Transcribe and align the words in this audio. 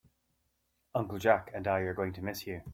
Uncle 0.95 1.19
Jack 1.19 1.51
and 1.53 1.67
I 1.67 1.81
are 1.81 1.93
going 1.93 2.13
to 2.13 2.23
miss 2.23 2.47
you. 2.47 2.63